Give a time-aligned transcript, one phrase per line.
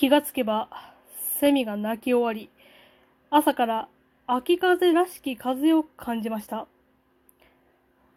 [0.00, 0.70] 気がつけば、
[1.38, 2.48] セミが鳴き終わり、
[3.28, 3.88] 朝から
[4.26, 6.66] 秋風らしき風を感じました。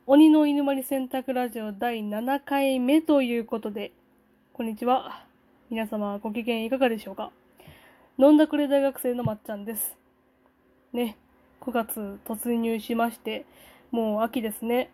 [0.06, 3.92] 鬼の犬間に洗濯ラジオ第7回目ということで、
[4.54, 5.26] こんにちは。
[5.70, 7.32] 皆様ご機嫌いかがでしょうか？
[8.18, 9.98] 飲んだくれ大学生のまっちゃんです。
[10.94, 11.18] ね、
[11.60, 13.46] 9月突入しまして、
[13.92, 14.90] もう秋ですね。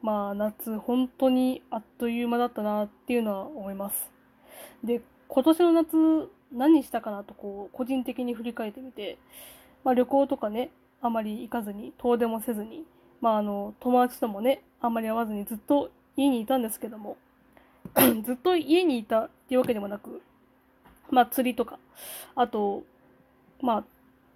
[0.00, 4.10] まあ夏本当にあっという間だったなっていうのは思います。
[4.82, 5.02] で、
[5.34, 5.96] 今年の夏
[6.52, 9.16] 何したかなとこう個人的に振り返ってみて、
[9.82, 10.68] まあ、旅行とかね、
[11.00, 12.84] あまり行かずに、遠出もせずに、
[13.22, 17.16] まああの友達ともね、あんまり会わずにずっと家にいたんですけども、
[18.26, 20.20] ずっと家にいたっていうわけでもなく、
[21.10, 21.78] まあ釣りとか、
[22.34, 22.82] あと、
[23.62, 23.84] まあ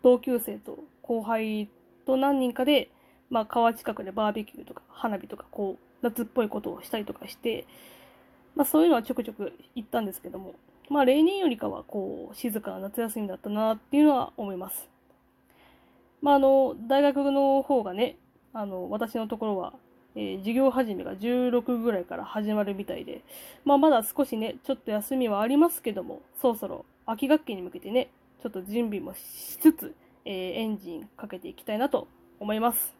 [0.03, 1.69] 同級生と後輩
[2.07, 2.89] と何人かで、
[3.29, 7.67] まあ川近くでバーベキューとか花火とかこう夏っぽいことをしたりとかして、
[8.55, 10.55] まあそういうのはちょくちょく行ったんですけども、
[10.89, 14.89] まあ例年よりかはこう静かな夏休みだったなっていうのは思います。
[16.23, 18.17] まああの大学の方がね、
[18.53, 19.75] あの私のところは、
[20.15, 23.23] えー、授業始めが16ぐらいから始まるみたいで、
[23.65, 28.09] まあまだ少しね、ちょっと休みはありますけども、そろそろ秋学期に向けてね、
[28.43, 29.95] ちょっと準備もしつつ、
[30.25, 32.09] えー、エンジンかけていきたいなと
[32.41, 32.96] 思います。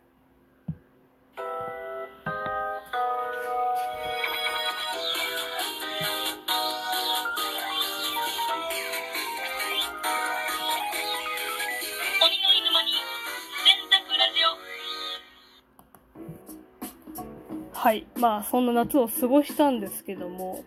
[17.87, 18.05] はい。
[18.17, 20.65] まあ、そんな夏を過ごしたんですけども、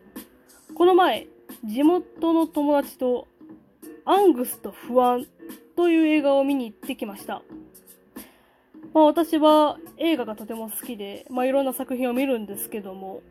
[0.74, 1.28] この前、
[1.66, 3.28] 地元の友達と、
[4.06, 5.28] アングスと不安
[5.76, 7.42] という映画を見に行ってきました。
[8.94, 13.22] まあ、私は映画がとても好きで、まあ、いろんな作品を見るんですけども、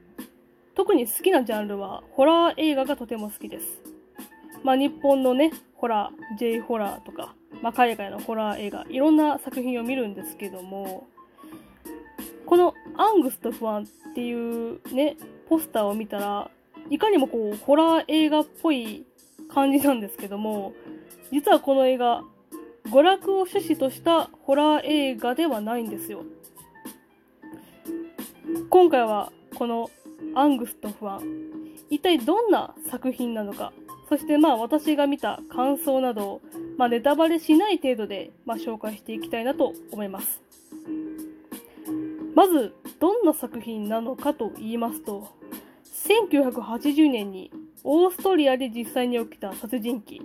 [0.75, 3.81] 特に好きなジャンルは、ホラー映画がとても好きです。
[4.65, 11.07] まあ、日本のね、ホラー、J ホラーとか、まあ、海外のホラー映画、いろんな作品を見るんですけども、
[12.45, 15.17] このアングスと不安っていうね、
[15.49, 16.51] ポスターを見たら、
[16.91, 19.07] いかにもこう、ホラー映画っぽい
[19.49, 20.75] 感じなんですけども、
[21.31, 22.23] 実はこの映画、
[22.87, 26.25] 娯楽を趣旨としたホラー映画ではないんですよ。
[28.69, 29.91] 今回はこの
[30.35, 31.23] アングスと不安、
[31.91, 33.73] 一体どんな作品なのか、
[34.09, 36.41] そしてまあ私が見た感想などを、
[36.79, 40.43] まあ、ネタバレしない程度で、まあ、紹介していきたいなと思います。
[42.35, 45.29] まず、どんな作品なのかと言いますと、
[46.07, 47.51] 1980年に
[47.85, 50.21] オーストリアで実際に起きた殺人鬼、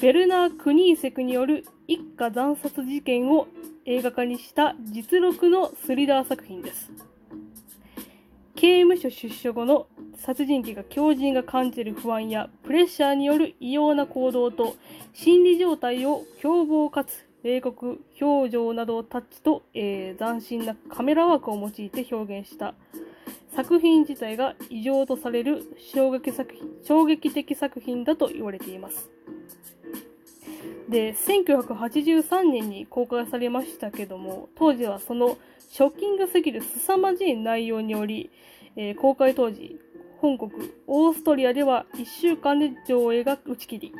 [0.00, 3.46] ベルナー・クニーセクによる一家惨殺事件を
[3.84, 6.90] 映画化にした実録のスリラー作品です。
[8.56, 14.76] 刑務所出所後の殺人鬼が強靭が感じる不安やプレッシャーによる異様な行動と
[15.14, 22.74] 心理状態を凶暴かつ冷酷、表情などをタッチと、えー、斬新なカメラワークを用いて表現した
[23.54, 29.10] 作品自体が異常とされる衝撃作品衝撃的作品だと言われています。
[30.88, 35.38] で、1983年に公開されましたけども、当時はその
[35.70, 38.30] ショッキングすぎる凄まじい内容により、
[38.76, 39.80] えー、公開当時、
[40.18, 40.50] 本国
[40.86, 43.94] オーストリアでは1週間で上映が打ち切り、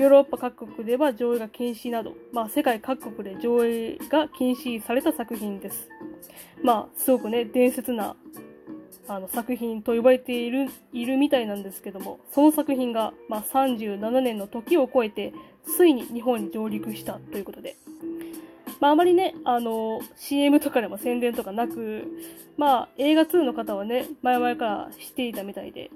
[0.00, 5.90] ヨーロッパ各国では上映が禁止など、まあ、世界各国で上映が禁止された作品です。
[6.62, 8.16] まあ、すごくね、伝説な
[9.08, 15.34] あの作品と呼ばれているいるみたいなんですけども、その作品が、まあ、37年の時を超えて、
[15.66, 17.76] ついに日本に上陸したということで、
[18.80, 22.06] まあ、あまりね、あの、CM とかでも宣伝とかなく、
[22.56, 25.90] まあ、映画2の方はね、前々から知っていたみたいで、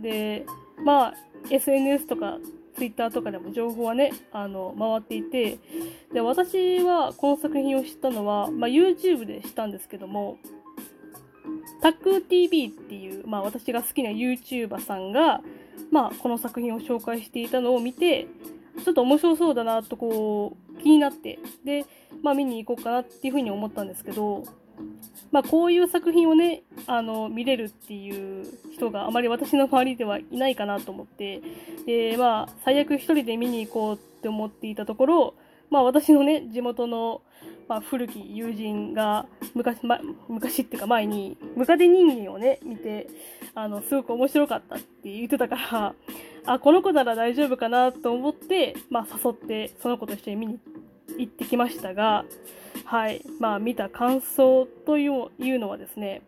[0.00, 0.46] で、
[0.82, 1.14] まあ、
[1.50, 2.38] SNS とか
[2.76, 5.58] ツイッターとかでも情報はね、あの、回っていて、
[6.12, 10.38] で、私はこの作品を知ったのは、まあ、YouTube で知ったんですけども、
[11.80, 15.40] タック TV っていう、まあ、私が好きな YouTuber さんが、
[15.90, 18.26] まあ、この作品を紹介していたのを見て、
[18.84, 21.84] ちょっと面白そうだなとこう、気になって、で、
[22.22, 24.44] まあ、見に行こうかなっていうふうに思ったんですけど、
[25.34, 31.42] まあ、こういう作品をね、あの、見れるっていう人があまり私の周りではいないかなと思って、
[31.86, 35.34] で、まあ、最悪一人で見に行こうって思っていたところ、
[35.70, 37.22] まあ、私のね、地元の、
[37.66, 39.98] まあ、古き友人が昔、ま、
[40.28, 43.08] 昔っていうか前に、ムカデ人間をね、見て、
[43.56, 45.94] あの、すごく面白かったって言ってたから、
[46.46, 50.60] あ、この子なら大丈夫かなと思って、まあ、誘って、その子と一緒に見に
[51.18, 52.24] 行ってきましたが、
[52.84, 53.24] はい。
[53.40, 56.22] まあ、見た感想というのはですね、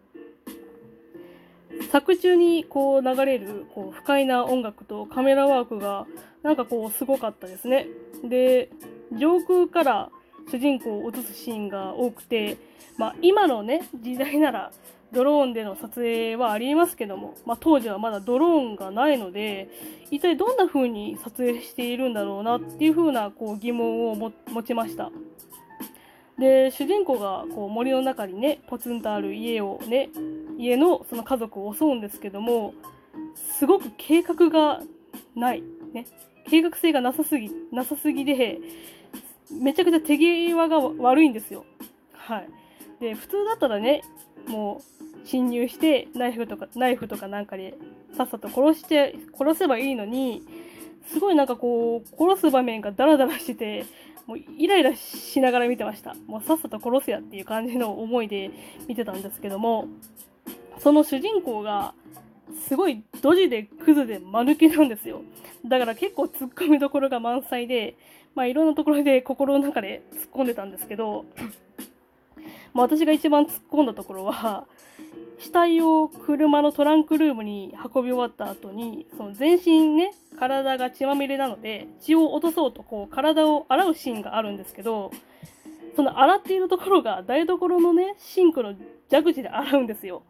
[1.91, 6.07] 作中にこう流れるこう不快な音楽とカメラワークが
[6.43, 7.87] なんかこうすごかったですね。
[8.25, 8.71] で、
[9.13, 10.11] 上空から
[10.51, 12.57] 主人公を映すシーンが多くて、
[12.97, 14.73] まあ、今のね、時代なら
[15.13, 19.69] ドローンでの撮影はありえますけども、まあ、当時はまだドローンがないので、
[20.11, 25.11] 一体どんな風に撮影しているんだろうなっていう風なこう疑問を持ちました。
[26.39, 30.11] で、主人公がこう森の中にね、ポツンとある家をね、
[30.59, 32.75] 家のその家族を襲うんですけども、
[33.35, 34.83] すごく計画が
[35.35, 35.63] ない。
[35.93, 36.07] ね。
[36.49, 38.59] 計画性がなさすぎ、なさすぎで、
[39.51, 41.65] めちゃくちゃ手際が悪いんですよ。
[42.13, 42.49] はい。
[43.01, 44.03] で、普通だったらね、
[44.49, 44.83] も
[45.25, 47.75] う侵入してナイフとか、ナイフとかなんかで
[48.17, 50.43] さっさと殺して、殺せばいいのに、
[51.07, 53.85] すごいなんかこう、殺す場面がダラダラしてて、
[54.27, 56.15] もうイライラしながら見てました。
[56.27, 58.51] もうさっさと殺すやっていう感じの思いで
[58.89, 59.89] 見てたんですけども、
[60.79, 61.95] その主人公が、
[62.69, 65.23] すごいドジでクズで間抜けなんですよ。
[65.65, 67.97] だから結構突っ込みどころが満載で、
[68.35, 71.25] まあいろんなところで心の中で突っ込んでたんですけど、
[72.77, 74.67] まあ私が一番突っ込んだところは、
[75.39, 85.11] 死体を車のトランクルームに運び終わった後に、その全身ね、体が血まみれなので、血を落とそうとこう体を洗うシーンがあるんですけど、
[85.97, 88.75] その洗っているところが台所のね、シンクの
[89.11, 90.23] 蛇口で洗うんですよ。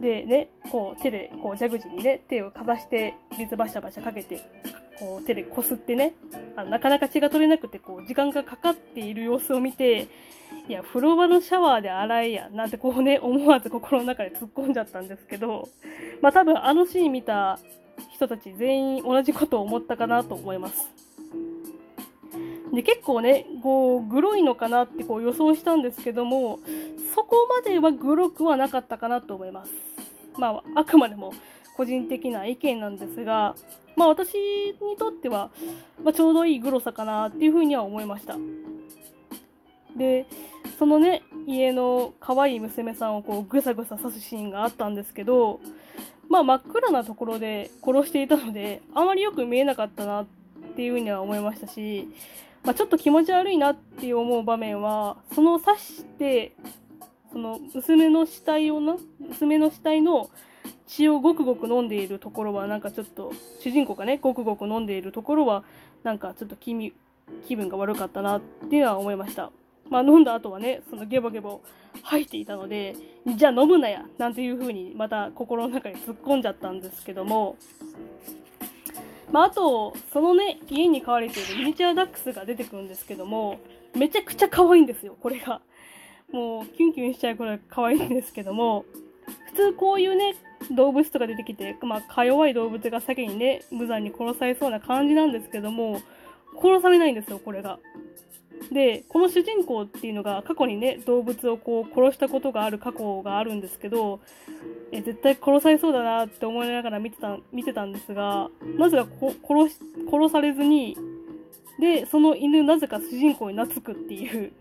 [0.00, 4.40] でね、こう手でこう蛇口にね、手をかざして水バシャバシャかけて、
[4.98, 6.14] こう手でこすってね、
[6.56, 10.08] あのなかなか血が取れなくてこう時間がかかっている様子を見て、
[10.72, 15.68] いや、風呂場のシャワーで洗いや、なんてこうね、思わず心の中で突っ込んじゃったんですけど、
[16.22, 17.58] まあ多分あのシーン見た
[18.10, 20.90] 人たち全員同じことを思ったかなと思います。
[22.72, 26.58] で、結構ね、こう、グロいのかなってこう予想したんですけども、
[27.14, 29.72] そこまではグロくはなかったかなと思います。
[30.38, 31.34] まあ、あくまでも
[31.76, 33.56] 個人的な意見なんですが、
[33.94, 35.50] まあ私にとっては、
[36.02, 38.38] まあ、ちょうどいいグロさかなっていうふうには思いました。
[39.96, 40.26] で、
[40.78, 45.60] そのね、家の可愛い娘さんをこうぐさぐさ刺すシーンがあったんですけど、
[46.28, 50.26] まあ真っ暗なところで殺していたので、あまりよく見えなかったなっ
[50.76, 52.08] ていうふうには思いましたし、
[52.64, 56.52] まあ、ちょっと気持ち悪いなって思う場面は、その刺して、
[57.32, 60.30] その娘の死体をな、娘の死体の
[60.86, 65.64] 血をごくごく飲んでいるところは、なんかちょっと、主人公がね、ごくごく飲んでいるところは、
[66.04, 66.74] なんかちょっと気
[67.46, 68.40] 気分が悪かったなっ
[68.70, 69.50] ていうのは思いました。
[69.92, 71.60] まあ飲んだ後はね、そのゲボゲボ
[72.02, 72.96] 吐いていたので、
[73.26, 77.58] じゃあ飲むなや、なんていう風にまた心の中に突っ込んじゃったんですけども、
[79.30, 83.58] まああと、そのね、家に飼われているミニチュアダックスが出てくるんですけども、
[83.94, 85.60] めちゃくちゃ可愛いんですよ、これが。
[86.30, 88.86] もうキュンキュンしちゃうくらい可愛いんですけども、
[89.48, 90.36] 普通こういうね、
[90.74, 96.00] 動物とか出てきて、まあ、か弱い動物が先にね、無残に殺されそうな感じなんですけども、
[96.56, 97.78] 殺されないんですよ、これが。
[98.70, 104.20] で、この主人公っていうのが過去にね、動物をこう殺したことがある過去があるんですけど、
[104.92, 109.06] え絶対殺されそうだなって思いながら見てた見てたんですが、なぜか
[109.48, 109.78] 殺し
[110.10, 110.96] 殺されずに、
[111.80, 114.52] で、その犬なぜか主人公に懐くっていう、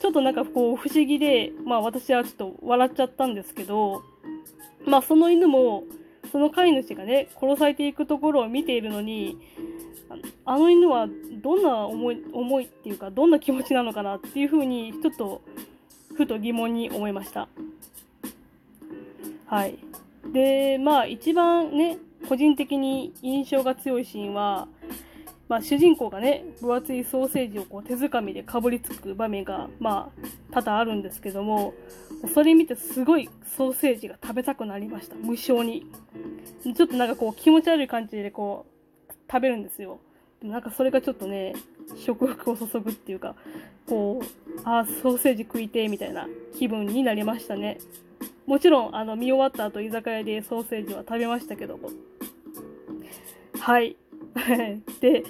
[0.00, 4.02] ちょっとなんかこう不思議で、まあ私はちょっと笑っちゃったんですけど、
[4.86, 5.84] まあその犬も、
[6.30, 9.38] その飼い主がね、殺されていくところを見ているのに、
[10.44, 11.08] あの犬は
[11.42, 15.42] どんな思い思いっていうかどんな気持ちなのかなっていうふうにちょっと
[16.14, 17.48] ふと疑問に思いました。
[19.46, 19.78] はい。
[20.32, 24.68] でまあ一番ね個人的に印象が強いシーンは、
[25.48, 30.10] まあ、主人公がね分厚いソーセージをこう手づかみでかぶりつく場面がま
[30.50, 31.72] あ多々あるんですけども
[32.34, 35.14] それ見てすごいソーセージが食べたくなりました。
[35.16, 35.86] 無性に。
[36.64, 38.66] ちょっとなんかこう気持ち悪い感じでこ
[39.08, 40.00] う食べるんですよ。
[40.42, 41.54] なんかそれがちょっとね、
[41.96, 43.34] 食欲を注ぐっていうか、
[43.86, 47.78] こう、あソーセージ食いてみたいな気分になりましたね。
[48.46, 51.90] もちろん、あの、見終わった後、居酒屋でソーセージは食べましたけども。
[53.58, 53.96] はい。
[55.00, 55.24] で、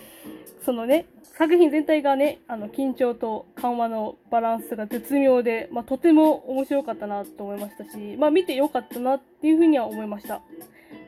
[0.63, 1.07] そのね、
[1.39, 10.43] 作品全体がね、あの、緊張と緩和のバランスが絶妙で、まあ、とても面白かったなと思いましたし、まあ、見てよかったなっていうふうには思いました。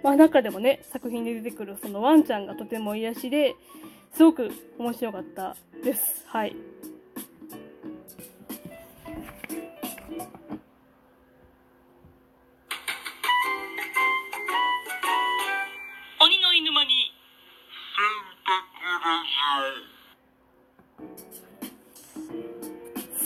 [0.02, 3.54] まあ、中でもね、作品で出てくるそのワンちゃんがとても癒しで、
[4.14, 6.24] すごく面白かったです。
[6.26, 6.56] はい。
[16.22, 16.90] 鬼の犬間に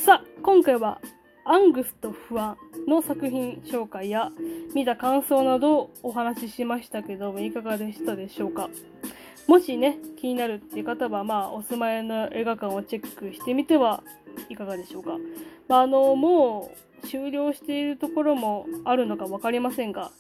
[0.05, 1.01] さあ、今回は
[1.47, 2.57] アングスと不安
[2.89, 4.31] の作品紹介や
[4.75, 8.71] 見た感想などをお話ししましたけどもいかがでしたでしょうか？
[9.47, 14.03] もしね気になるっていう方はまあお住まいの映画館をチェックしてみては
[14.49, 15.19] いかがでしょうか、
[15.69, 16.73] まあ、あのも
[17.03, 20.11] う終了しているところもあるのか分かりませんが、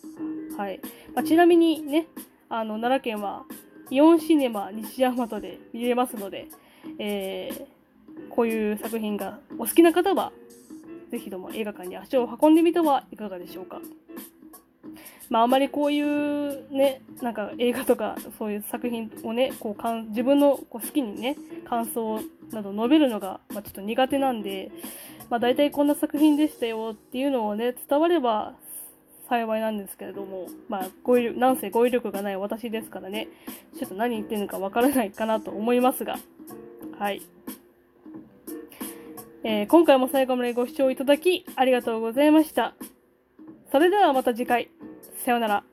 [0.59, 0.81] はい。
[1.15, 2.07] まあ、ちなみにね
[2.51, 3.45] あの奈良県は
[3.91, 6.49] イオンシネマ西大和で見れますので、
[6.99, 10.33] えー、こういう作品がお好きな方は
[11.15, 13.81] ぜひとも映画館に足を運んでみてはいかがでしょうか。
[15.31, 21.37] まあ、あまりこういうね、なんか映画とかそういう作品をね、こうかん自分のこう好きにね、
[21.69, 24.73] 感想など述べるのが、まあ、ちょっと苦手なんで、
[25.31, 28.55] まあ、大体こんな作品でしたよっていうのをね、伝われば
[29.29, 33.29] 幸いなんですけれども、まあ、語彙力、なんせ語彙力がない私ですからね、
[33.79, 36.19] ちょっと何言ってるのかわからないかなと思いますが、
[36.99, 37.23] はい。
[39.47, 42.75] えー、今回も最後までご視聴いただきありがとうございました。
[43.71, 44.71] それではまた次回。
[45.23, 45.65] さようなら。